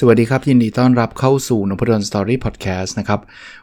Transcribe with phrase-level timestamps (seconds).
[0.00, 3.20] สวัสดีครับ ยินดีต้อนรับเข้าสู่นพดล Story พอดแคสต์นะครับ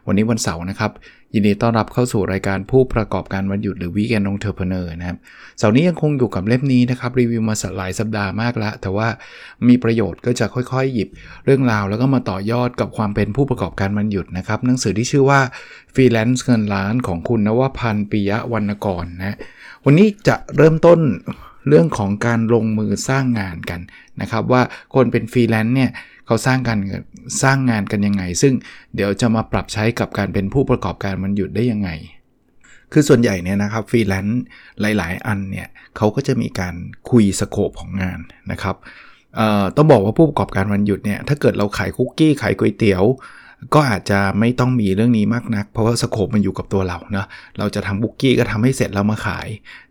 [0.07, 0.91] วันนี้วันเสาร์นะครับ
[1.33, 5.17] ยินดีต้อนรับเข้าสู่รายการผู้ประกอบการวันหยุดหรือ weekend entrepreneur นะครับ
[5.57, 9.07] เสาร์นี้ยังคงอยู่กับเล่มนี้นะครับ รีวิวมาหลายสัปดาห์มากแล้วแต่ว่า
[9.67, 11.09] มีประโยชน์ก็จะค่อยๆ หยิบ
[11.45, 15.39] เรื่องราว แล้วก็มาต่อยอดกับความเป็นผู้ประกอบการวันหยุดนะครับหนังสือที่ชื่อว่า
[15.93, 19.37] ฟรีแลนซ์เงินล้านของคุณนวพันธ์ปิยะวรรณกรนะ
[19.85, 20.99] วันนี้จะเริ่มต้น
[21.67, 23.81] เรื่องของการลงมือสร้างงานกัน
[24.21, 24.61] นะครับว่า
[24.95, 25.91] คนเป็นฟรีแลนซ์เนี่ย
[26.25, 26.77] เขาสร้างกัน
[27.43, 28.53] สร้างงานกันยังไง ซึ่ง
[28.95, 31.89] เดี๋ยวจะมาปรับใช้กับการเป็นผู้ประกอบการวันหยุดได้ยังไง
[32.91, 34.43] คือส่วนใหญ่เนี่ยนะครับฟรีแลนซ์
[34.81, 35.67] หลาย ๆ อันเนี่ย
[35.97, 36.75] เขาก็จะมีการ
[37.09, 38.19] คุยสโคปของงาน
[38.51, 38.75] นะครับ
[39.75, 43.03] ต้องบอกว่าผู้ประกอบการวันหยุดเนี่ยถ้าเกิดเราขายคุกกี้ขายก๋วยเตี๋ยว
[43.73, 49.47] ก็อาจจะไม่ต้องมีเรื่องนี้มากนัก เพราะว่าสโคปมันอยู่กับตัวเราเนาะเราจะทำบุกกี้ก็ทำให้เสร็จแล้วมาขาย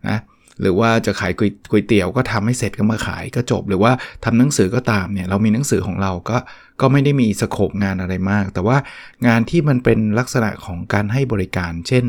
[0.07, 0.17] นะ
[0.61, 3.91] หรือว่าจะขายก๋วยเตี๋ยวก็ทำให้เสร็จก็มาขายก็จบ หรือว่า
[4.23, 6.37] ทำหนังสือก็ตามเนี่ยเรามีหนังสือของเราก็
[6.81, 8.77] ก็ไม่ได้มีสโคปงานอะไรมาก แต่ว่า
[9.27, 12.05] งานที่มันเป็นลักษณะของการให้บริการ เช่น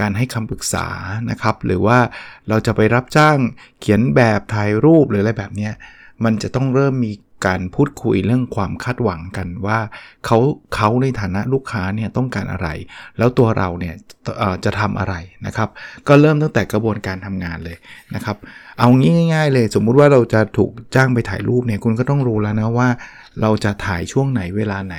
[0.00, 0.86] การให้คำปรึกษา
[1.30, 1.98] นะครับ หรือว่า
[2.48, 3.38] เราจะไปรับจ้าง
[3.80, 5.70] เขียนแบบถ่ายรูปหรืออะไรแบบนี้
[6.24, 7.12] มันจะต้องเริ่มมี
[7.46, 9.78] การพูดคุยเรื่องความคาดหวังกันว่า
[10.26, 10.38] เขา
[10.74, 12.68] เขาในฐานะลูกค้าเนี่ยต้องการอะไร
[13.18, 13.94] แล้วตัวเราเนี่ย
[14.64, 15.14] จะทำอะไร
[15.46, 15.68] นะครับ
[16.08, 17.76] ก็เริ่มตั้งแต่กระบวนการทำงานเลย
[18.14, 18.36] นะครับ
[18.78, 22.88] เอางี้ง่าย ๆ เลย สมมุติว่าเราจะถูกจ้างไปถ่ายรูปเนี่ยคุณก็ต้องรู้แล้วนะว่า
[23.40, 24.96] เราจะถ่ายช่วงไหนเวลาไหน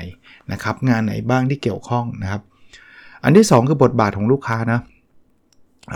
[0.52, 2.42] นะครับ งานไหนบ้างที่เกี่ยวข้องนะครับ
[3.24, 4.80] อันที่ 2 คือบทบาทของลูกค้านะ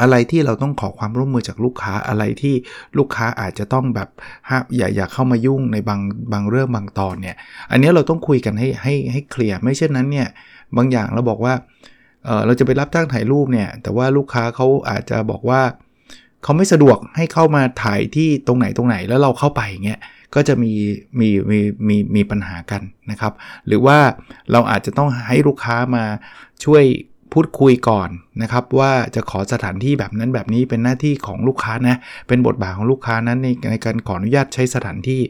[0.02, 2.55] อะไรที่เราต้องขอความร่วมมือจากลูกค้าอะไรที่
[2.97, 4.09] ลูกค้าอาจจะต้องแบบ
[4.77, 6.02] อย่าอย่าเข้ามายุ่งในบาง
[6.33, 7.35] บางเรื่องบางตอนเนี่ย
[7.72, 10.28] อันนี้เราต้องคุยกันให้ให้ให้เคลียร์ไม่เช่นนั้นเนี่ย
[10.78, 11.53] บางอย่างเราบอกว่า
[12.25, 15.62] เออเราจะไปรับจ้างถ่ายรูปเนี่ย แต่ว่าลูกค้าเขาอาจจะบอกว่า
[16.44, 20.01] เขาไม่สะดวกให้เข้ามาถ่ายที่ตรงไหนตรงไหนแล้วเราเข้าไปเงี้ย
[20.35, 20.73] ก็จะมี
[21.19, 22.81] มีมีมีมีปัญหากัน
[23.12, 23.33] นะครับ
[23.67, 23.97] หรือว่า
[24.51, 26.06] เราอาจจะต้องให้ลูกค้ามา
[26.63, 26.83] ช่วย
[27.40, 28.09] พูดคุยก่อน
[28.42, 35.22] นะครับ ว่าจะขอสถานที่แบบนั้นแบบนี้เป็นหน้าที่ของลูกค้านะ เป็นบทบาทของลูกค้านั้นในในการขออนุญาตใช้สถานที่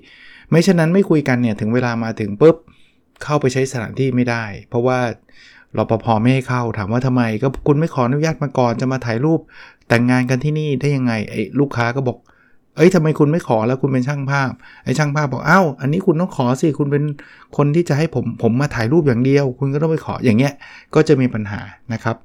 [0.50, 2.56] ไม่เช่นนั้นไม่คุยกันเนี่ยถึงเวลามาถึงปุ๊บ
[3.23, 5.00] เข้าไปใช้สถานที่ไม่ได้ เพราะว่า
[5.78, 9.39] รปภไม่ให้เข้าถามว่าทำไม ก็คุณไม่ขออนุญาตมาก่อนจะมาถ่ายรูป
[9.88, 12.18] แต่งงานกันที่นี่ได้ยังไงไอ้ลูกค้าก็บอก
[12.77, 14.51] เอ้ยทำไมคุณไม่ขอแล้วคุณเป็นช่างภาพ
[14.83, 17.03] ไอ้ช่างภาพบอกอ้าวอันนี้คุณต้องขอสิ คุณเป็น
[17.57, 20.53] คนที่จะให้ผม ผมมาถ่ายรูปอย่างเดียว คุณก็ต้องไปขอ อย่างเงี้ย
[20.95, 21.61] ก็จะมีปัญหา
[21.93, 22.17] นะครับ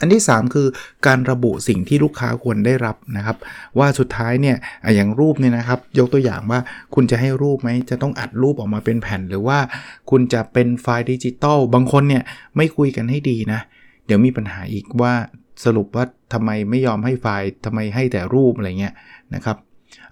[0.00, 0.66] อันที่ 3 คือ
[1.06, 3.36] การระบุสิ่งที่ลูกค้าควรได้รับนะครับ
[3.78, 4.56] ว่าสุดท้ายเนี่ย
[4.94, 6.60] อย่างรูปเนี่ยนะครับ ยกตัวอย่างว่า
[6.94, 9.58] คุณจะให้รูปไหม จะต้องอัดรูปออกมาเป็นแผ่น หรือว่า
[10.10, 12.22] คุณจะเป็นไฟล์ดิจิตอล บางคนเนี่ย
[12.56, 13.60] ไม่คุยกันให้ดีนะ
[14.06, 15.14] เดี๋ยวมีปัญหาอีกว่า
[15.64, 18.94] สรุปว่าทำไมไม่ยอมให้ไฟล์ทำไมให้แต่รูปอะไรเงี้ย
[19.34, 19.56] นะครับ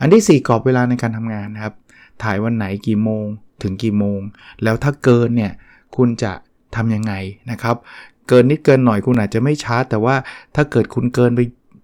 [0.00, 1.74] อันที่ 4 กรอบเวลาในการทำงานนะครับ
[2.22, 3.24] ถ่ายวันไหนกี่โมง
[3.62, 4.20] ถึงกี่โมง
[4.62, 5.52] แล้วถ้าเกินเนี่ย
[5.96, 6.32] คุณจะ
[6.76, 7.12] ทำยังไง
[7.50, 7.76] นะครับ
[8.28, 10.16] เกินนิดเกินหน่อยคุณอาจจะไม่ช้า แต่ว่า
[10.56, 11.40] ถ้าเกิดคุณเกินไป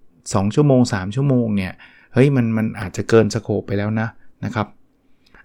[0.06, 1.72] 2 ชั่วโมง 3 ชั่วโมงเนี่ย
[2.14, 4.08] เฮ้ยมันมันอาจจะเกินสโคปไปแล้วนะ
[4.44, 4.66] นะครับ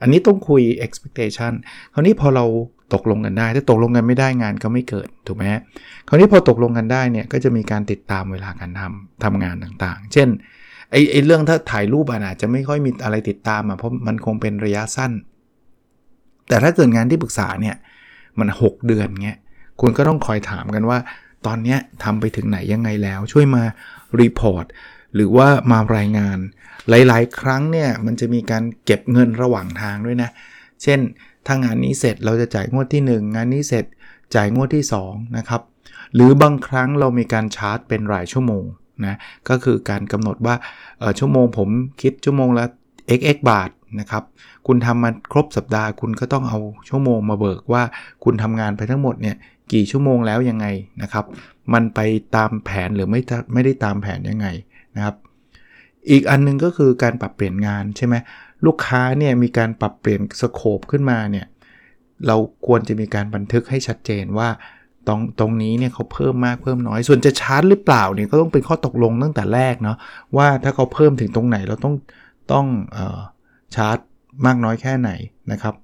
[0.01, 1.53] อันนี้ต้องคุย expectation
[1.93, 2.45] คราวนี้พอเรา
[2.93, 5.43] ตกลงกันได้ ถ้าตกลงกันไม่ได้งานก็ไม่เกิดถูกไหม
[6.07, 10.27] คราวนี้พอตกลงกันได้เนี่ยก็จะมีการติดตามเวลาการทำทำงานต่างๆ เช่น
[10.91, 15.11] ไอ้ไอ้เรื่องถ้าถ่ายรูปอาจจะไม่ค่อยมีอะไรติดตามอะเพราะมันคงเป็นระยะสั้น
[16.47, 17.75] แต่ถ้าเกิดงานที่ปรึกษาเนี่ย
[18.39, 19.39] มัน 6 เดือนเงี้ย
[19.81, 20.97] คุณก็ต้องคอยถามกันว่า
[21.45, 23.63] ตอนนี้ทำไปถึงไหนยังไงแล้ว ช่วยมา
[24.21, 24.65] report
[25.15, 26.37] หรือว่ามารายงาน
[26.89, 30.29] หลาย ๆ ครั้งเนี่ยมันจะมีการเก็บเงินระหว่างทางด้วยนะ
[30.83, 30.99] เช่น
[31.45, 33.85] ถ้างานนี้เสร็จเราจะจ่ายงวดที่ 1 งานนี้เสร็จ
[34.35, 35.61] จ่ายงวดที่2นะครับ
[36.13, 38.63] หรือบางครั้งเรามีการชาร์จเป็นรายชั่วโมง
[39.05, 39.15] นะ
[39.49, 40.55] ก็คือการกำหนดว่า
[41.19, 41.69] ชั่วโมงผม
[42.01, 42.65] คิดชั่วโมงละ
[43.19, 43.69] xx บาท
[43.99, 44.23] นะครับ
[44.67, 46.59] คุณทำมาครบสัปดาห์ คุณก็ต้องเอา
[46.89, 47.83] ชั่วโมงมาเบิกว่า
[48.23, 49.35] คุณทำงานไปทั้งหมดเนี่ย
[49.73, 50.65] กี่ชั่วโมงแล้วยังไง
[51.01, 51.25] นะครับ
[51.73, 51.99] มันไป
[52.35, 53.21] ตามแผนหรือไม่
[53.53, 54.47] ไม่ได้ตามแผนยังไง
[54.95, 55.15] นะครับ
[56.09, 58.15] อีกอันนึงก็คือการปรับเปลี่ยนงานใช่ไหม
[58.65, 61.45] ลูกค้าเนี่ยมีการปรับเปลี่ยนสโคปขึ้นมาเนี่ย
[62.27, 62.35] เรา
[62.65, 64.49] ควรจะมีการบันทึกให้ชัดเจนว่า
[65.07, 69.97] ตรงตรงนี้เนี่ยเขาเพิ่มมากเพิ่มน้อย ส่วนจะชาร์จหรือเปล่าเนี่ยก็ต้องเป็นข้อตกลงตั้งแต่แรกเนาะ
[70.37, 71.95] ว่าถ้าเขาเพิ่มถึงตรงไหนเราต้อง
[72.53, 72.65] ต้อง
[72.95, 73.19] ออ
[73.75, 73.97] ชาร์จ
[74.45, 75.11] มากน้อยแค่ไหน
[75.51, 75.75] นะครับ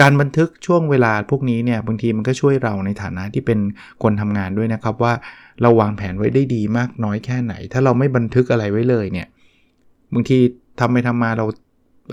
[0.00, 3.58] การบันทึกช่วงเวลาพวกนี้เนี่ยบางทีมันก็ช่วยเราในฐานะที่เป็น
[4.02, 5.12] คนทำงานด้วยนะครับว่า
[5.62, 9.28] เราวางแผนไว้ได้ดีมากน้อยแค่ไหน ถ้าเราไม่บันทึกอะไรไว้เลยเนี่ย
[10.14, 10.38] บางที
[10.80, 11.46] ทำไปทำมาเรา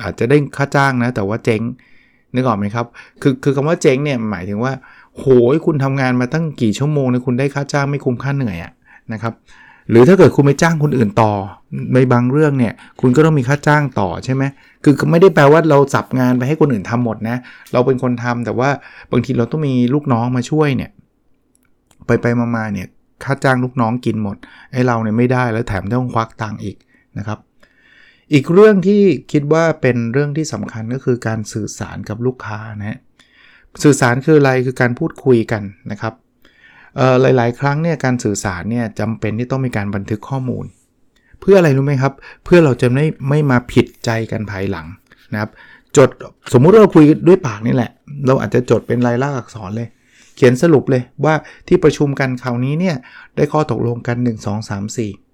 [0.04, 1.62] อาจจะได้ค่าจ้างนะ แต่ว่าเจ๊ง
[2.36, 2.86] นึกออกไหมครับ
[3.22, 4.74] คือคือคำว่าเจ๊งเนี่ยหมายถึงว่า
[5.18, 8.72] โหยคุณทำงานมาตั้งกี่ชั่วโมงเนี่ยคุณได้ค่าจ้างไม่คุ้มค่าเหนื่อยอะ
[9.14, 9.34] นะครับ
[9.90, 11.32] หรือถ้าเกิดคุณไปจ้างคนอื่นต่อ
[11.96, 14.44] ในบางเรื่องเนี่ย คุณก็ต้องมีค่าจ้างต่อใช่ไหม
[14.84, 17.38] คือไม่ได้แปลว่าเราจับงานไปให้คนอื่นทำหมดนะ
[17.74, 18.70] เราเป็นคนทำแต่ว่า
[19.12, 20.92] บางทีเราต้องมีลูกน้องมาช่วยเนี่ย
[22.06, 22.88] ไปไปมาๆเนี่ย
[23.24, 24.38] ค่าจ้างลูกน้องกินหมด
[24.72, 26.78] ไอ้เราเนี่ยไม่ได้แล้วแถมต้องควักตังค์อีก
[27.18, 27.40] นะครับ
[28.34, 29.02] อีกเรื่องที่
[29.32, 33.00] คิดว่าเป็นเรื่องที่สำคัญก็คือการสื่อสารกับลูกค้านะ
[33.84, 36.14] สื่อสารคืออะไรคือการพูดคุยกันนะครับ
[37.22, 40.66] หลาย ๆ ครั้งเนี่ยการสื่อสารเนี่ยจำเป็นที่ต้องมีการบันทึกข้อมูล
[41.40, 42.14] เพื่ออะไรรู้ไหมครับ
[42.46, 44.88] เพื่อเราจะไม่ไม่มาผิดใจกันภายหลัง
[45.34, 45.52] นะครับ
[45.98, 46.10] จด
[46.54, 47.92] สมมุติเราคุยด้วยปากนี่แหละ
[48.28, 49.88] เราอาจจะจดเป็นลายลักษณ์อักษรเลย
[50.36, 51.34] เขียนสรุปเลยว่า
[51.68, 52.96] ที่ประชุมกันคราวนี้เนี่ย
[53.36, 55.31] ได้ข้อตกลงกัน 1 2 3 4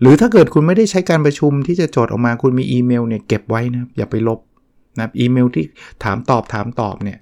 [0.00, 4.40] หรือถ้าเกิดคุณไม่ได้ใช้การประชุมที่จะจดออกมาคุณมีอีเมลเนี่ยเก็บไว้นะอย่าไปลบ
[4.98, 5.64] นะอีเมลที่
[6.04, 7.18] ถามตอบถามตอบเนี่ย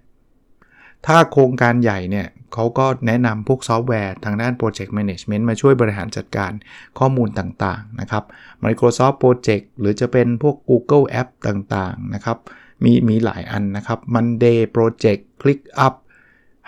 [1.06, 6.52] ถ้าโครงการใหญ่เนี่ยเขาก็แนะนำพวกซอฟต์แวร์ทางด้าน Project Management มาช่วยบริหารจัดการ
[6.98, 8.24] ข้อมูลต่างๆนะครับ
[8.64, 12.38] Microsoft Project หรือจะเป็นพวก Google App ต่างๆนะครับ
[12.84, 15.94] มีมีหลายอันนะครับ Monday Project ClickUp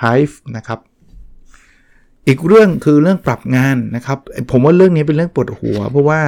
[0.02, 0.80] Hive นะครับ
[2.28, 4.18] อีกเรื่องคือเรื่องปรับงานนะครับ
[4.50, 6.20] ผมว่าเรื่องนี้เป็นเรื่องปวดหัว เพราะว่า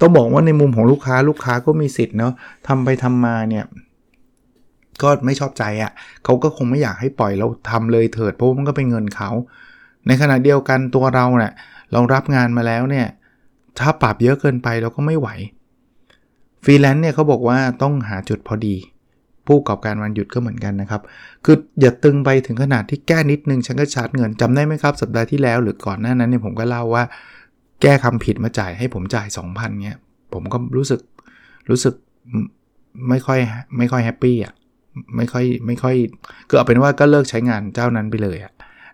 [0.00, 2.32] ต้องบอกว่าในมุมของลูกค้าลูกค้าก็มีสิทธิ์เนาะ
[2.68, 3.64] ทำไปทำมาเนี่ย
[5.02, 5.92] ก็ไม่ชอบใจอะ่ะ
[6.24, 9.30] เขาก็คงไม่อยากให้ปล่อยเราทำเลยเถิดเพราะมันก็เป็นเงินเขา
[10.06, 11.52] ในขณะเดียวกันตัวเราเนะี่ย
[11.92, 13.06] เรารับงานมาแล้วเนี่ย
[13.78, 15.28] ถ้าปรับเยอะเกินไปเราก็ไม่ไหว
[16.64, 18.76] ฟรีแลนซ์เนี่ยเขาบอกว่าต้องหาจุดพอดี
[19.46, 21.02] ผู้ประกอบการวันหยุดก็เหมือนกันนะครับ
[21.44, 27.04] คืออย่าตึงไปถึงขนาดที่แก้นิดนึงฉันก็ชาร์จเงินจำได้ไหมครับสัปดาห์ที่แล้วหรือก่อนหน้านั้นเนี่ยผมก็เล่าว่า
[27.82, 29.98] แก้คำผิดมาจ่ายให้ผมจ่าย 2,000เนี่ย
[30.32, 31.00] ผมก็รู้สึก
[31.70, 31.94] รู้สึก
[33.08, 33.38] ไม่ค่อย
[33.78, 34.54] ไม่ค่อยแฮปปี้อะ
[35.16, 35.94] ไม่ค่อยไม่ค่อย
[36.48, 38.38] คือเอาเป็นว่าก็เลิกใช้งานเจ้านั้นไปเลย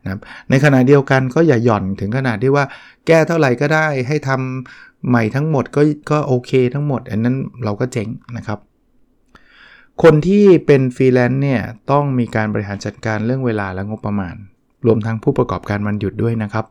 [0.05, 2.65] นะครับในขณะเดียวกันก็อย่าหย่อนถึงขนาดที่ว่า
[3.07, 8.59] แก้เท่าไหร่ก็ได้ให้ทำใหม่ทั้งหมดก็ก็โอเคทั้งหมด อันนั้นเราก็เจ๊งนะครับ
[10.03, 11.61] คนที่เป็นฟรีแลนซ์เนี่ย
[11.91, 14.35] ต้องมีการบริหารจัดการเรื่องเวลาและงบประมาณ
[14.87, 16.67] รวมทั้งผู้ประกอบการวันหยุดด้วยนะครับ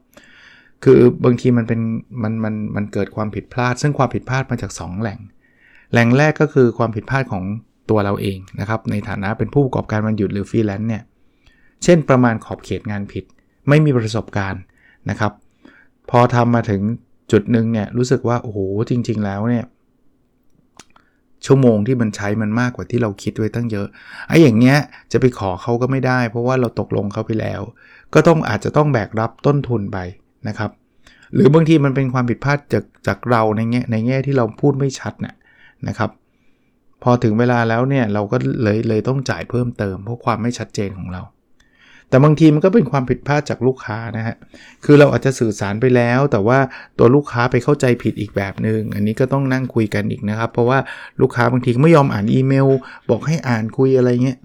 [0.84, 1.82] คือบางทีมันเป็น
[2.24, 5.20] มันมันมันเกิดความผิดพลาด ซึ่งความผิดพลาดมาจาก 2 แหล่ง
[5.92, 7.44] แหล่งแรกก็คือความผิดพลาดของ
[7.90, 11.04] ตัวเราเองนะครับในฐานะเป็นผู้ประกอบการวันหยุดหรือฟรีแลนซ์เนี่ย
[11.84, 13.24] เช่นประมาณขอบเขตงานผิด
[13.70, 14.62] ไม่มีประสบการณ์
[15.10, 15.32] นะครับ
[16.10, 16.82] พอทำมาถึง
[17.32, 18.60] จุดหนึ่งเนี่ยรู้สึกว่าโอ้โห
[18.90, 19.66] จริง ๆ แล้วเนี่ย
[21.46, 23.88] ชั่วโมงที่มันใช้มันมากกว่าที่เราคิดไว้ตั้งเยอะ
[24.28, 24.78] ไอ้อย่างเงี้ย
[25.12, 27.62] จะไปขอเขาก็ไม่ได้ เพราะว่าเราตกลงเขาไปแล้ว
[28.14, 29.98] ก็ต้องอาจจะต้องแบกรับต้นทุนไป
[30.48, 30.72] นะครับ
[31.34, 35.36] หรือบางทีมันเป็นความผิดพลาดจากจากเราในแง่ในแง่ที่เราพูดไม่ชัดนะ
[35.88, 36.10] นะครับ
[37.04, 41.22] พอถึงเวลาแล้วเนี่ยเราก็เลยเลยต้องจ่ายเพิ่มเติมเพราะความไม่ชัดเจนของเรา
[42.10, 44.36] แต่บางทีมันก็เป็นความผิดพลาดจากลูกค้านะฮะ
[44.86, 46.60] คือเราอาจจะสื่อสารไปแล้ว แต่ว่า
[46.98, 50.80] ตัวลูกค้าไปเข้าใจผิดอีกแบบหนึง่ง อันนี้ก็ต้องนั่งคุยกันอีกนะครับ เพราะว่า
[51.22, 52.68] ลูกค้าบางทีไม่ยอมอ่านอีเมล
[53.10, 54.38] บอกให้อ่านคุยอะไรเงี้ย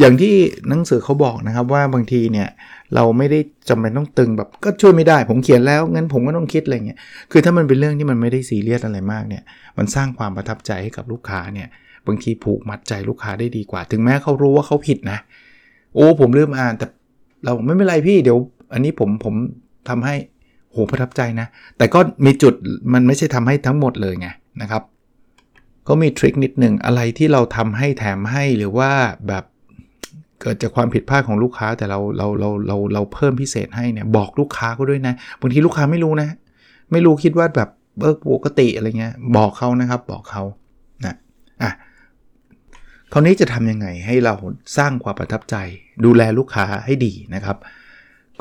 [0.00, 0.34] อย่างที่
[0.68, 2.48] หนังสือเขาบอกนะครับว่าบางทีเนี่ย
[2.94, 6.98] เราไม่ได้จำเป็นต้องตึงแบบก็ช่วยไม่ได้ ผมเขียนแล้วงั้นผมก็ต้องคิดอะไรเงี้ย
[7.30, 9.42] คือถ้ามันเป็นเรื่องที่มันไม่ได้ซีเรียสอะไรมากเนี่ย
[9.78, 11.68] มันสร้างความประทับใจให้กับลูกค้าเนี่ย
[12.06, 15.18] บางทีผูกมัดใจลูกค้าได้ดีกว่า ถึงแม้เขารู้ว่าเขาผิดนะ
[15.94, 16.86] โอ้ผมลืมอ่านแต่
[17.44, 18.38] เราไม่เป็นไรพี่เดี๋ยว
[18.72, 19.34] อันนี้ผมผม
[19.88, 20.14] ทำให้
[20.72, 21.46] โหประทับใจนะ
[21.78, 22.54] แต่ก็มีจุด
[22.92, 24.28] มันไม่ใช่ทำให้ทั้งหมดเลยไง
[24.62, 24.82] นะครับ
[25.88, 28.90] ก็มีทริคนิดหนึ่งอะไรที่เราทำให้แถมให้หรือว่า
[29.28, 29.44] แบบ
[30.40, 36.28] เกิดจากความผิดพลาดของลูกค้าแต่เราเราเราเราเราเพิ่มพิเศษให้เนี่ยบอกลูกค้าก็ด้วยนะบางทีลูกค้าไม่รู้นะ
[36.92, 37.68] ไม่รู้คิดว่าแบบ
[38.00, 40.42] เออปกติอะไรเงี้ยบอกเขานะครับบอกเขา
[41.04, 41.14] นะ
[41.62, 41.70] อะ
[43.16, 44.34] คราวนี้จะทำยังไงให้เรา
[44.78, 45.56] สร้างความประทับใจ
[46.04, 47.56] ดูแลลูกค้าให้ดีนะครับ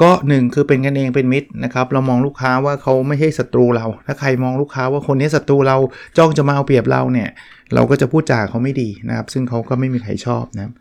[0.01, 5.77] ก็หนึ่งคือเป็นกันเองเป็นมิตรนะครับ เรามองลูกค้าว่าเขาไม่ใช่ศัตรูเรา ถ้าใครมองลูกค้าว่าคนนี้ศัตรูเรา
[6.17, 7.29] จ้องจะมาเอาเปรียบเราเนี่ย
[7.73, 10.71] เราก็จะพูดจาเขาไม่ดีนะครับ ซึ่งเขาก็ไม่มีใครชอบนะ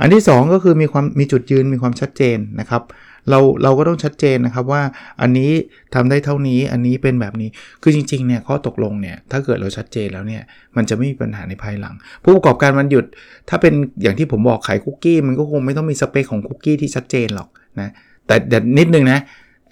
[0.00, 2.82] อันที่ 2 ก็คือมีความมีจุดยืนมีความชัดเจนนะครับ
[3.30, 4.82] เราเราก็ต้องชัดเจนนะครับว่า
[5.20, 5.50] อันนี้
[5.94, 7.48] ทำได้เท่านี้อันนี้เป็นแบบนี้
[7.82, 10.42] คือจริงๆเนี่ยข้อตกลงเนี่ยถ้าเกิดเราชัดเจนแล้วเนี่ย
[10.76, 13.04] มันจะไม่มีปัญหาในภายหลัง ผู้ประกอบการมันหยุด
[13.48, 17.48] ถ้าเป็นอย่างที่ผมบอกขายคุกกี้มันก็คงไม่ต้องมีสเปคของคุกกี้ที่ชัดเจนหรอก
[17.80, 17.90] นะ
[18.26, 19.18] แต่แต่นิดนึงนะ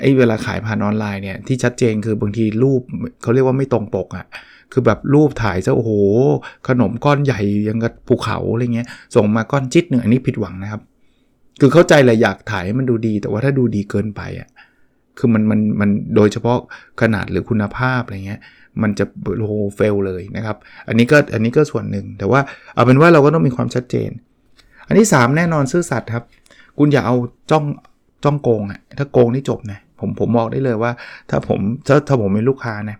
[0.00, 2.80] ไอ้เวลาขายผ่านออนไลน์เนี่ยที่ชัดเจนคือบางทีรูป
[3.22, 4.26] เขาเรียกว่าไม่ตรงปกอะ่ะ
[4.72, 5.92] คือแบบรูปถ่ายซะโอ้โห
[6.68, 10.80] ขนมก้อนใหญ่ยังกับภูเขาอะไรเงี้ยส่งมาก้อนจิตหนึ่งอันนี้ผิดหวังนะครับ
[11.60, 14.48] คือเข้าใจแหละอยากถ่ายให้มันดูดี แต่ว่าถ้าดูดีเกินไปอะ
[15.18, 16.58] คือมันมันมันโดยเฉพาะ
[17.00, 18.40] ขนาดหรือคุณภาพอะไรเงี้ย
[18.82, 19.04] มันจะ
[19.46, 20.56] โหเฟลเลยนะครับ
[20.88, 22.40] อันนี้ก็อันนี้ก็ส่วนหนึ่ง แต่ว่า
[22.74, 24.10] เอาเป็นว่าเราก็ต้องมีความชัดเจน
[24.86, 26.24] อันที่ 3 แน่นอนซื่อสัตย์ครับ
[26.78, 27.16] คุณอย่าเอา
[27.50, 27.64] จ้อง
[28.24, 30.92] จ้องโกงอะถ้าโกงนี่จบนะผมผมบอกได้เลยว่า
[31.30, 32.96] ถ้าผมถ้าถ้าผมเป็นลูกค้านะ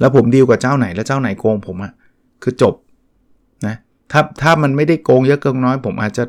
[0.00, 1.92] แล้วผมดีลกับเจ้าไหนแล้วเจ้าไหนโกงผมอะ
[2.42, 2.74] คือจบ
[3.66, 3.76] นะ
[4.12, 6.24] ถ้าถ้ามันไม่ได้โกงเยอะเกินน้อย ผมอาจจะ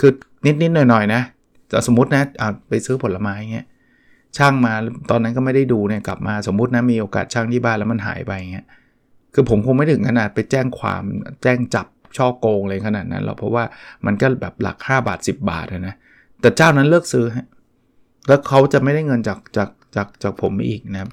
[0.00, 0.12] คือ
[0.46, 1.22] นิดนิดหน่อยหน่อยนะ
[1.68, 2.22] แต่สมมตินะ
[2.68, 3.66] ไปซื้อผลไม้เงี้ย
[4.36, 4.74] ช่างมา
[5.10, 8.66] ตอนนั้นก็ไม่ได้ดูเนี่ยกลับมาสมมตินะมีโอกาสช่างที่บ้านแล้วมันหายไปเงี้ย
[9.34, 11.02] คือผมคงไม่ถึงขนาดไปแจ้งความ
[11.42, 13.64] แจ้งจับช่อโกงเลยขนาดนั้นหรอกเพราะว่า
[14.06, 15.94] มันก็แบบหลัก 5 บาท 10 บาทนะ
[16.40, 17.46] แต่เจ้านั้นเลิกซื้อฮะ
[18.28, 21.10] แล้วเขาจะไม่ได้เงินจากจากจากจากผมอีกนะครับ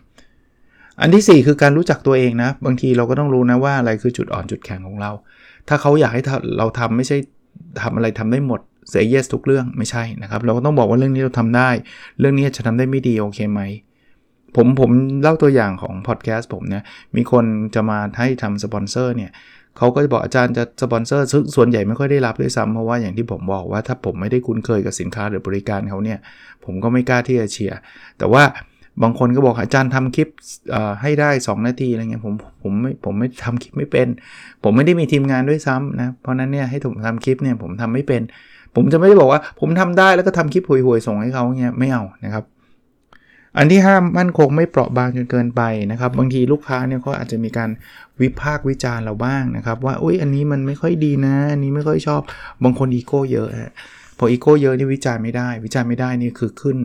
[1.01, 5.11] อันที่ 4 คือการรู้จักตัวเองนะ บางทีเราก็ต้องรู้นะว่าอะไรคือจุดอ่อนจุดแข็งของเรา
[5.67, 6.23] ถ้าเขาอยากให้
[6.57, 7.17] เราทำไม่ใช่
[7.81, 11.69] ทำอะไรทำได้หมด เสียเยสทุกเรื่องไม่ใช่นะครับ เราก็ต้องบอกว่าเรื่องนี้เราทำได้
[12.19, 13.61] เรื่องนี้จะทำได้ไม่ดีโอเคไหม
[14.55, 16.83] ผมผมเล่าตัวอย่างของพอดแคสต์ผมเนี่ย
[17.15, 19.31] มีคนจะมาให้ทำสปอนเซอร์เนี่ย
[19.77, 26.19] เขาก็จะบอกอาจารย์จะสปอนเซอร์ซึ่งส่วนใหญ่ไม่ค่อยได้รับด้วยซ้ำเพราะว่าอย่างที่ผมบอกว่าถ้าผมไม่ได้คุ้นเคยกับสินค้าหรือบริการเขาเนี่ย
[26.65, 27.79] ผมก็ไม่กล้าที่จะเชียร์
[28.17, 28.43] แต่ว่า
[29.03, 30.29] บางคนก็บอกอาจารย์ทำคลิป
[31.01, 34.07] ให้ได้ 2 นาทีอะไรเงี้ยผมผมไม่ผมไม่ทำคลิปไม่เป็น
[34.63, 38.21] ผมไม่ได้มีทีมงานด้วยซ้ำนะเพราะนั้นเนี่ยให้ผมทำคลิปเนี่ยผมทำไม่เป็น
[38.75, 42.45] ผมจะไม่ได้บอกว่าผมทำได้แล้วก็ทำคลิปห่วยๆส่งให้เขาเงี้ยไม่เอานะครับ
[43.57, 47.69] อันที่ห้ามมั่นคงไม่เปราะบางจนเกินไปนะครับ บางทีลูกค้าเนี่ยเขาอาจจะมีการ
[48.21, 52.21] วิพากษ์วิจารณ์เราบ้างนะครับ ว่าอุ้ยอันนี้มันไม่ค่อยดีนะ อันนี้ไม่ค่อยชอบ
[52.63, 53.49] บางคนอีโก้เยอะ
[54.17, 56.77] พออีโก้เยอะนี่วิจารณ์ไม่ได้ วิจารณ์ไม่ได้นี่คือขึ้น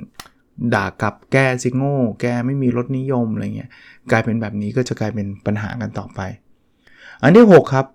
[0.75, 3.71] ด่ากลับแกซิโง่แกไม่มีรสนิยมอะไรเงี้ย
[4.11, 6.21] กลายเป็นแบบนี้ก็จะกลายเป็นปัญหากันต่อไป
[7.23, 7.87] อันที่ 6 ครับ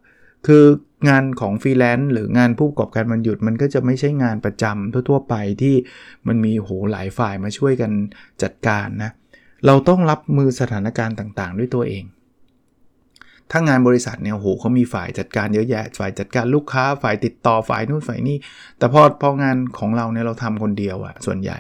[0.48, 0.64] คือ
[1.08, 5.76] งานของฟรีแลนซ์หรืองานผู้ประกอบการวันหยุด มันก็จะไม่ใช่งานประจำทั่วๆไปที่
[6.28, 7.92] มันมีโหหลายฝ่ายมาช่วยกัน
[8.44, 9.12] จัดการนะ
[9.66, 12.04] เราต้องรับมือสถานการณ์ต่างๆ ด้วยตัวเอง
[13.52, 18.38] ถ้างานบริษัทเนี่ยโหเขามีฝ่ายจัดการเยอะแยะ ฝ่ายจัดการลูกค้า ฝ่ายติดต่อ ฝ่ายนู่นฝ่ายนี่
[18.78, 21.60] แต่พอพองานของเราเนี่ยเราทำคนเดียวอะส่วนใหญ่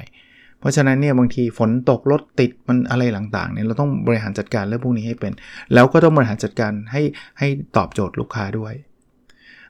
[0.59, 5.33] เพราะฉะนั้นเนี่ยบางทีฝนตกรถติดมันอะไรต่างๆเนี่ยเราต้องบริหารจัดการเรื่องพวกนี้ให้เป็น
[5.73, 7.01] แล้วก็ต้องบริหารจัดการให้
[7.39, 7.47] ให้
[7.77, 8.73] ตอบโจทย์ลูกค้าด้วย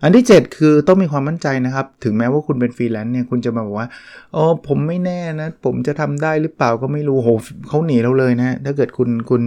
[0.04, 3.90] อันที่ 7 คือต้องมีความมั่นใจนะครับ ถึงแม้ว่าคุณเป็นฟรีแลนซ์เนี่ยคุณจะมาบอกว่า
[4.36, 7.30] อ๋อผมไม่แน่นะ ผมจะทำได้หรือเปล่าก็ไม่รู้โห
[7.68, 9.42] เขาหนีเราเลยนะถ้าเกิดคุณคุณ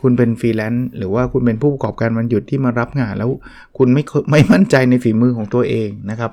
[0.00, 3.30] คุณเป็นฟรีแลนซ์หรือว่าคุณเป็นผู้ประกอบการวันหยุดที่มารับงาน แล้ว
[3.78, 6.32] คุณไม่ไม่มั่นใจในฝีมือของตัวเองนะครับ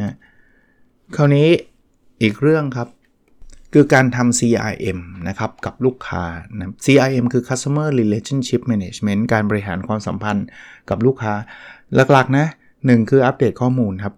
[0.00, 0.14] นะ
[1.16, 1.48] คราวนี้
[2.22, 2.88] อีกเรื่องครับ
[3.76, 6.24] คือการทำ CRM นะครับ กับลูกค้า
[6.56, 10.46] นะ CRM คือ Customer Relationship Management การบริหารความสัมพันธ์
[10.90, 11.34] กับลูกค้า
[12.12, 12.46] หลักๆนะ
[12.86, 14.14] หนึ่งคืออัปเดตข้อมูลครับ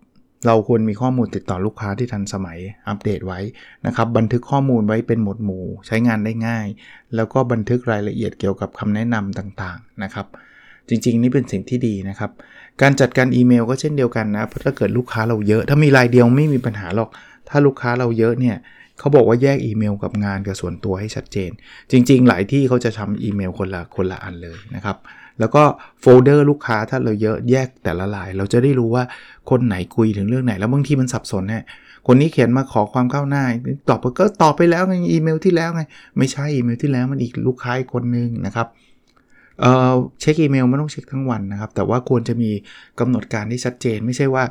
[0.47, 2.59] เราควรมีข้อมูลติดต่อลูกค้าที่ทันสมัย
[2.89, 3.41] อัปเดตไว้
[3.87, 6.67] นะครับ บันทึกข้อมูลไว้เป็นหมวดหมู่ ใช้งานได้ง่าย
[7.15, 10.27] แล้วก็บันทึกรายละเอียดเกี่ยวกับคำแนะนำต่างๆนะครับ
[10.89, 12.31] จริง ๆ นี่เป็นสิ่งที่ดีนะครับ
[12.83, 17.11] การจัดการอีเมลก็เช่นเดียวกันนะเพราะถ้าเกิดลูกค้าเราเยอะ ถ้ามีรายเดียวไม่มีปัญหาหรอก
[17.49, 18.57] ถ้าลูกค้าเราเยอะเนี่ย
[18.99, 21.51] เขาบอกว่าแยกอีเมลกับงานกับส่วนตัวให้ชัดเจน
[21.91, 24.97] จริง ๆ หลายที่เขาจะทำอีเมลคนละคนละอันเลยนะครับ
[25.41, 25.63] แล้วก็
[26.01, 29.05] โฟลเดอร์ลูกค้าถ้าเราเยอะแยกแต่ละลาย เราจะได้รู้ว่า
[29.51, 31.65] คนไหนคุยถึงเรื่องไหน แล้วบางทีมันสับสนเนี่ย
[32.07, 33.45] คนนี้เขียนมาขอความก้าวหน้า
[33.89, 35.83] ตอบก็ตอบไปแล้วไงอีเมลที่แล้วไง
[36.19, 38.67] ไม่ใช่อีเมลที่แล้วมันอีกลูกค้าคนนึงนะครับ
[39.61, 42.51] เออเช็คอีเมลไม่ต้องเช็คทั้งวันนะครับ แต่ว่าควรจะมี
[43.01, 44.45] กำหนดการที่ชัดเจน ไม่ใช่ว่า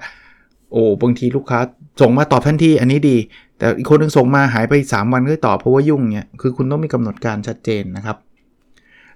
[0.71, 1.59] โอ้บางทีลูกค้า
[2.01, 3.17] ส่งมาตอบทันทีอันนี้ดี
[3.57, 8.17] แต่อีกคนนึงส่งมาหายไป 3 วันก็ตอบเพราะว่ายุ่งเนี่ยคือคุณต้องมีกำหนดการชัดเจนนะครับ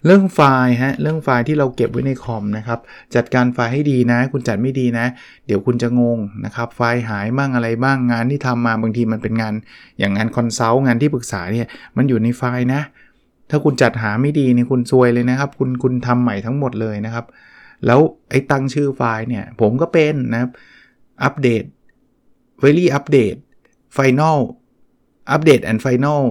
[0.06, 2.80] เรื่องไฟล์ฮะเรื่องไฟล์ที่เราเก็บไว้ในคอมนะครับ
[3.16, 5.06] จัดการไฟล์ให้ดีนะ คุณจัดไม่ดีนะ
[5.46, 9.54] เดี๋ยวคุณจะงงนะครับไฟล์หายบ้างอะไรบ้างงานที่ทำมาบางทีมันเป็นงาน
[10.00, 12.82] อย่างงาน consult งานที่ปรึกษาเนี่ยมันอยู่ในไฟล์นะ
[13.50, 17.26] ถ้าคุณจัดหาไม่ดีเนี่ยคุณซวยเลยนะครับ คุณคุณทำใหม่ทั้งหมดเลยนะครับ
[17.86, 20.52] แล้วไอ้ตั้งชื่อไฟล์เนี่ยผมก็เป็นนะครับ
[21.24, 21.64] อัปเดต
[22.64, 23.40] very update
[23.98, 24.38] final
[25.36, 26.22] update and final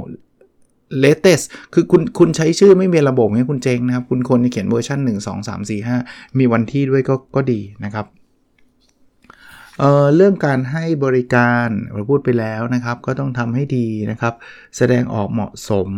[1.04, 8.07] latest คือคุณคุณใช้ชื่อไม่มีระบบให้คุณเจ๊งนะครับ คุณควรจะเขียนเวอร์ชัน1 2 3 4 5 มีวันที่ด้วยก็ก็ดีนะครับ
[9.78, 14.35] เเรื่องการให้บริการเราพูดไปแล้วนะครับ ก็ต้องทำให้ดีนะครับ
[14.76, 15.88] แสดงออกเหมาะสม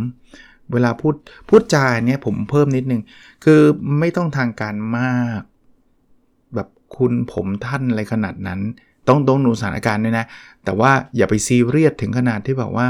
[0.72, 1.14] เวลาพูด
[1.48, 3.02] พูดจาเนี่ยผมเพิ่มนิดนึง
[3.44, 3.60] คือ
[3.98, 5.40] ไม่ต้องทางการมาก
[6.54, 8.60] แบบคุณผมท่านอะไรขนาดนั้น
[9.08, 10.26] ต้องต้องดูสถานการณ์ด้วยนะ
[10.64, 12.86] แต่ว่าอย่าไปซีเรียสถึงขนาดที่แบบว่า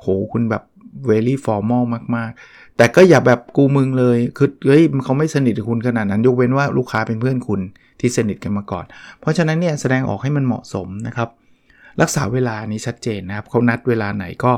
[0.00, 0.62] โหคุณแบบ
[1.08, 1.82] very formal
[2.16, 7.60] มาก ๆ แต่ก็อย่าแบบกูมึงเลย คือเฮ้ยเขาไม่สนิทกับคุณขนาดนั้น ยกเว้นว่าลูกค้าเป็นเพื่อนคุณ
[8.00, 8.84] ที่สนิทกันมาก่อน
[9.20, 11.28] เพราะฉะนั้นเนี่ยแสดงออกให้มันเหมาะสมนะครับ
[12.00, 14.52] รักษาเวลานี้ชัดเจนนะครับเขานัดเวลาไหนก็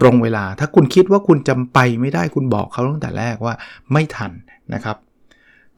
[0.00, 3.54] ตรงเวลา ถ้าคุณคิดว่าคุณจำไปไม่ได้คุณบอกเขาตั้งแต่แรกว่า
[3.92, 4.32] ไม่ทัน
[4.74, 4.96] นะครับ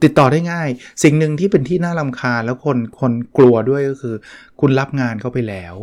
[0.03, 0.69] ติดต่อได้ง่าย
[1.03, 4.15] สิ่งหนึ่งที่เป็นที่น่าลำคาญแล้วคนคนกลัวด้วยก็คือ
[4.61, 5.75] คุณรับงานเขาไปแล้ว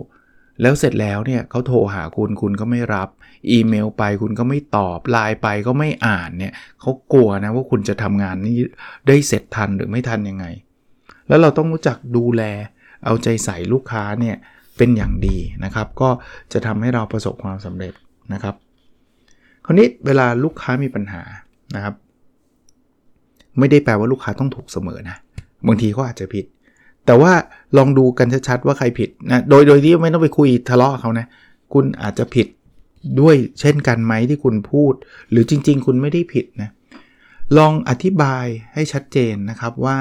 [0.61, 3.09] แล้วเสร็จแล้วเนี่ยเขาโทรหาคุณคุณก็ไม่รับ
[3.51, 8.57] อีเมลไปคุณก็ไม่ตอบไลน์ไปก็ไม่อ่านเนี่ยเขากลัวนะว่าคุณจะทำงานนี้
[9.07, 10.45] ได้เสร็จทันหรือไม่ทันยังไง
[11.27, 12.43] แล้วเราต้องรู้จักดูแล
[13.05, 14.35] เอาใจใส่ลูกค้าเนี่ย
[14.77, 16.09] เป็นอย่างดีนะครับ ก็
[16.53, 17.93] จะทำให้เราประสบความสำเร็จ
[18.33, 18.55] นะครับ
[19.65, 21.21] คราวนี้เวลาลูกค้ามีปัญหา
[21.75, 21.95] นะครับ
[23.59, 25.17] ไม่ได้แปลว่าลูกค้าต้องถูกเสมอนะ
[25.67, 26.45] บางทีเขาอาจจะผิด
[27.05, 27.33] แต่ว่า
[27.77, 31.25] ลองดูกันชัดๆว่าใครผิดนะโดยโดยที่ไม่ต้องไปคุยทะเลาะเขานะ
[31.73, 32.47] คุณอาจจะผิด
[33.21, 34.93] ด้วยเช่นกันไหมที่คุณพูด
[35.31, 36.69] หรือจริง ๆ คุณไม่ได้ผิดนะ
[37.57, 39.97] ลองอธิบายให้ชัดเจนนะครับว่า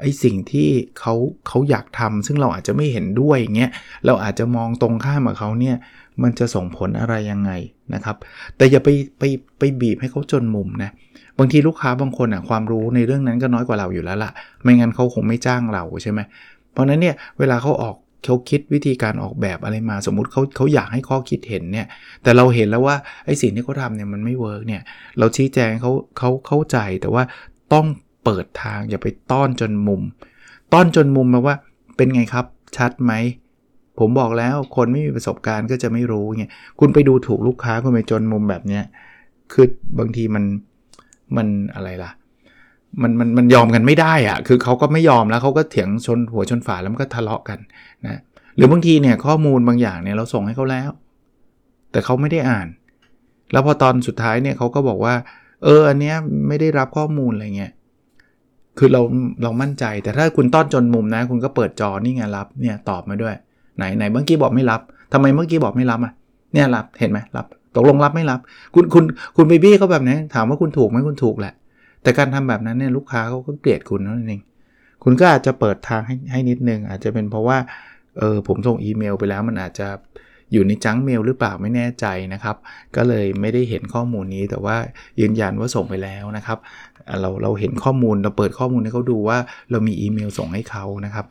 [0.00, 1.14] ไอ้สิ่งที่เขา
[1.48, 3.70] เขาอยากทำซึ่งเราอาจจะไม่เห็นด้วยอย่างเงี้ย
[4.06, 5.76] เราอาจจะมองตรงข้ามกับเขาเนี่ย
[6.22, 7.50] มันจะส่งผลอะไรยังไง
[7.94, 8.16] นะครับ
[8.56, 9.22] แต่อย่าไปไป
[9.58, 10.90] ไปบีบให้เขาจนมุมนะ
[11.38, 16.20] บางทีลูกค้าบางคนอะความรู้ในเรื่องนั้นก็น้อยกว่าเราอยู่แล้วละ่ะ ไม่งั้นเขาคงไม่จ้างเราใช่ไหม
[16.72, 21.86] เพราะนั้นเนี่ยเวลาเขาออกเขาคิดวิธีการออกแบบอะไรมาสมมุติเขาเขาอยากให้ข้อคิดเห็นเนี่ย
[22.22, 22.96] แต่เราเห็นแล้วว่า
[23.26, 24.82] ไอ้สิ่งที่เขาทำเนี่ยมันไม่ work เนี่ย
[25.18, 27.22] เราชี้แจงเขาเขาเข้าใจแต่ว่า
[27.72, 27.86] ต้อง
[28.24, 30.02] เปิดทางอย่าไปต้อนจนมุม
[30.72, 31.56] ต้อนจนมุมมาว่า
[31.96, 32.46] เป็นไงครับ
[32.76, 33.12] ชัดไหม
[33.98, 38.84] ผมบอกแล้วคนไม่มีประสบการณ์ก็จะไม่รู้เงี้ยคุณไปดูถูกลูกค้าคุณไปจนมุมแบบเนี้ย
[39.52, 39.66] คือ
[39.98, 40.44] บางทีมัน
[41.36, 42.10] มันอะไรล่ะ
[43.02, 47.58] มันมันมันยอมกันไม่ได้อะคือเขาก็ไม่ยอมแล้วเขาก็เถียงชนหัวชนฝาแล้วมันก็ทะเลาะกัน
[48.06, 48.20] นะ
[48.56, 50.90] หรือบางทีเนี่ยข้อมูลบางอย่างเนี่ยเราส่งให้เขาแล้ว
[51.92, 52.68] แต่เขาไม่ได้อ่าน
[53.52, 55.14] แล้วพอตอนสุดท้ายเนี่ยเขาก็บอกว่า
[55.64, 56.16] เอออันเนี้ย
[56.48, 57.72] ไม่ได้รับข้อมูลอะไรเงี้ย
[58.78, 59.02] คือเรา
[59.42, 63.34] เรามั่นใจแต่ถ้าคุณต้อนจนมุมนะ คุณก็เปิดจอนี่ไงรับเนี่ยตอบมาด้วย
[63.76, 64.80] ไหนไหนเมื่อกี้บอกไม่รับ
[65.12, 66.12] ทำไมเมื่อกี้บอกไม่รับอะ
[66.52, 68.40] เนี่ยรับเห็นไหมรับ ตกลงรับไม่รับ
[68.74, 69.04] คุณคุณ
[69.36, 71.54] คุณไปบี้เขาแบบนี้ถามว่าคุณถูกไหมคุณถูกแหละ
[72.02, 74.40] แต่การทำแบบนั้นเนี่ยลูกค้าเขาก็เกลียดคุณนั่นเอง
[75.04, 77.58] คุณก็อาจจะเปิดทางให้ให้นิดนึง อาจจะเป็นเพราะว่า
[78.18, 79.88] เออผมส่งอีเมลไปแล้วมันอาจจะ
[80.52, 82.56] อยู่ในจังเมลหรือเปล่าไม่แน่ใจนะครับ
[82.96, 84.76] ก็เลยไม่ได้เห็นข้อมูลนี้แต่ว่า
[85.20, 86.58] ยืนยันว่าส่งไปแล้วนะครับ
[87.20, 89.38] เราเราเห็นข้อมูลเราเปิดข้อมูลให้เขาดูว่า
[89.70, 91.26] เรามีอีเมลส่งให้เขานะครับ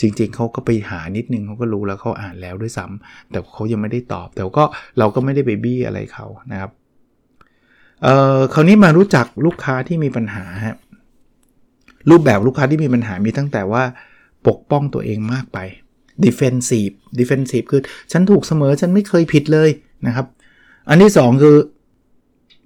[0.00, 4.64] จริงๆเขาก็ไปหานิดนึงเขาก็รู้แล้วเขาอ่านแล้วด้วยซ้ำแต่เขายังไม่ได้ตอบ แต่ก็
[4.98, 6.70] เราก็ไม่ได้ไปบี้อะไรเขานะครับ
[8.02, 10.76] เอ่อคราวนี้มารู้จักลูกค้าที่มีปัญหาฮะ
[12.10, 13.82] รูปแบบลูกค้าที่มีปัญหามีตั้งแต่ว่า
[14.48, 15.58] ปกป้องตัวเองมากไป
[16.24, 17.82] defensive defensive คือ
[18.12, 19.70] ฉันถูกเสมอฉันไม่เคยผิดเลย
[20.06, 20.26] นะครับ
[20.88, 21.56] อันที่ 2 คือ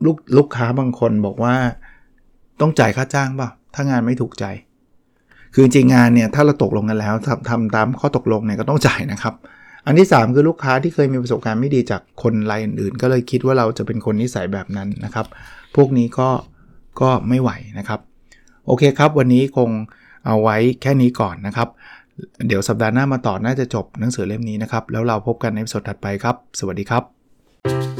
[0.04, 1.54] ลูกลูกค้าบางคนบอกว่า
[2.60, 4.44] ต้องจ่ายค่าจ้างเปล่าถ้างานไม่ถูกใจ
[5.54, 9.34] คือจริงงานเนี่ยถ้าเราตกลงกันแล้วทำทำตามข้อตกลงเนี่ยก็ต้องจ่ายนะครับ
[9.86, 15.26] อันที่ 3 คือลูกค้าที่เคยมีประสบการณ์ไม่ดีจากคนรายอื่นๆ ก็เลยคิดว่าเราจะเป็นคนนิสัยแบบนั้นนะครับ
[15.76, 16.28] พวกนี้ก็
[17.00, 18.00] ก็ไม่ไหวนะครับ
[18.66, 19.70] โอเคครับ วันนี้คง
[20.26, 21.68] เอาไว้แค่นี้ก่อนนะครับ
[22.46, 27.99] เดี๋ยวสัปดาห์หน้ามาต่อน่าจะจบหนังสือเล่มนี้นะครับ แล้วเราพบกันในสดถัดไปครับ สวัสดีครับ